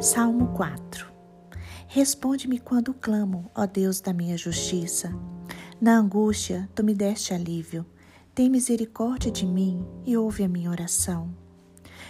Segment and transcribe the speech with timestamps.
[0.00, 1.12] Salmo 4
[1.86, 5.14] Responde-me quando clamo, ó Deus da minha justiça.
[5.78, 7.84] Na angústia, tu me deste alívio.
[8.34, 11.36] Tem misericórdia de mim e ouve a minha oração.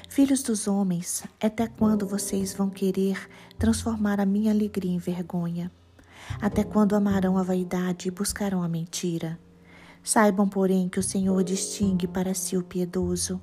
[0.09, 3.29] Filhos dos homens, até quando vocês vão querer
[3.59, 5.68] transformar a minha alegria em vergonha?
[6.41, 9.36] Até quando amarão a vaidade e buscarão a mentira?
[10.00, 13.43] Saibam, porém, que o Senhor distingue para si o piedoso.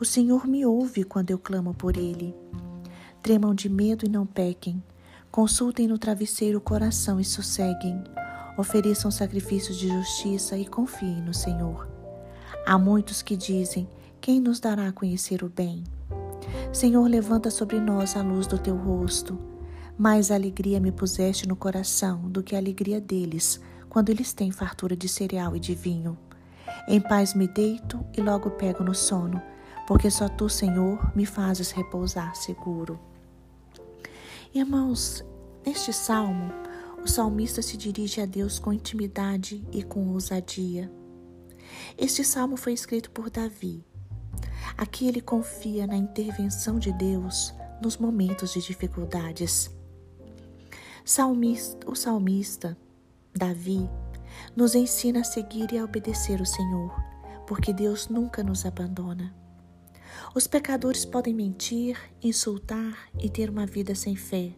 [0.00, 2.34] O Senhor me ouve quando eu clamo por ele.
[3.22, 4.82] Tremam de medo e não pequem.
[5.30, 8.02] Consultem no travesseiro o coração e sosseguem.
[8.58, 11.88] Ofereçam sacrifícios de justiça e confiem no Senhor.
[12.66, 13.88] Há muitos que dizem:
[14.20, 15.84] Quem nos dará a conhecer o bem?
[16.72, 19.38] Senhor, levanta sobre nós a luz do teu rosto.
[19.96, 24.96] Mais alegria me puseste no coração do que a alegria deles, quando eles têm fartura
[24.96, 26.18] de cereal e de vinho.
[26.88, 29.40] Em paz me deito e logo pego no sono,
[29.86, 32.98] porque só tu, Senhor, me fazes repousar seguro.
[34.54, 35.24] Irmãos,
[35.64, 36.52] neste salmo,
[37.02, 40.92] o salmista se dirige a Deus com intimidade e com ousadia.
[41.96, 43.82] Este salmo foi escrito por Davi.
[44.76, 49.70] Aqui ele confia na intervenção de Deus nos momentos de dificuldades.
[51.02, 52.76] Salmista, o salmista,
[53.34, 53.88] Davi,
[54.54, 56.94] nos ensina a seguir e a obedecer o Senhor,
[57.46, 59.34] porque Deus nunca nos abandona.
[60.34, 64.52] Os pecadores podem mentir, insultar e ter uma vida sem fé,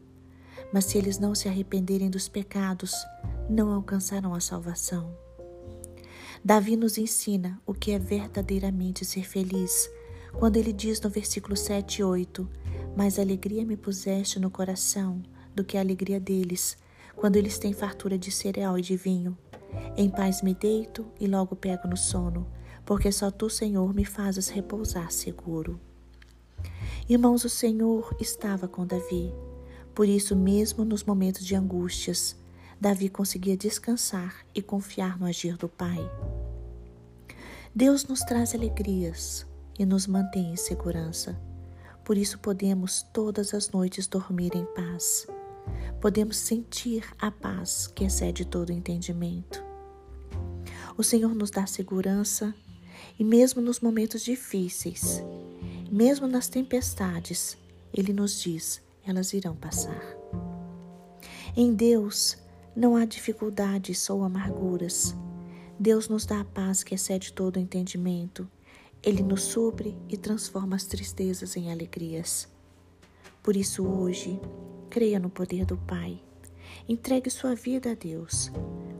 [0.72, 2.94] mas se eles não se arrependerem dos pecados,
[3.48, 5.16] não alcançarão a salvação.
[6.44, 9.90] Davi nos ensina o que é verdadeiramente ser feliz,
[10.32, 12.48] quando ele diz no versículo 7 e 8:
[12.96, 15.22] Mais alegria me puseste no coração
[15.54, 16.76] do que a alegria deles,
[17.16, 19.36] quando eles têm fartura de cereal e de vinho.
[19.96, 22.46] Em paz me deito e logo pego no sono
[22.84, 25.80] porque só tu, Senhor, me fazes repousar seguro.
[27.08, 29.32] Irmãos, o Senhor estava com Davi.
[29.94, 32.36] Por isso, mesmo nos momentos de angústias,
[32.80, 36.10] Davi conseguia descansar e confiar no agir do Pai.
[37.74, 39.46] Deus nos traz alegrias
[39.78, 41.38] e nos mantém em segurança.
[42.04, 45.26] Por isso podemos todas as noites dormir em paz.
[46.00, 49.64] Podemos sentir a paz que excede todo entendimento.
[50.96, 52.54] O Senhor nos dá segurança
[53.18, 55.22] e mesmo nos momentos difíceis,
[55.90, 57.56] mesmo nas tempestades,
[57.92, 60.02] Ele nos diz: elas irão passar.
[61.56, 62.36] Em Deus
[62.74, 65.14] não há dificuldades ou amarguras.
[65.78, 68.48] Deus nos dá a paz que excede todo o entendimento.
[69.02, 72.48] Ele nos supre e transforma as tristezas em alegrias.
[73.42, 74.40] Por isso, hoje,
[74.88, 76.20] creia no poder do Pai.
[76.88, 78.50] Entregue sua vida a Deus.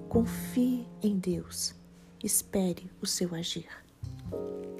[0.08, 1.74] Confie em Deus.
[2.22, 3.83] Espere o seu agir.
[4.30, 4.73] Thank you.